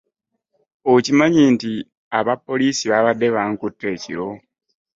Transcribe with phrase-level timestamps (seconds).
[0.93, 1.71] Okimanyi nti
[2.17, 4.27] aba poliisi babadde bankute ekiro.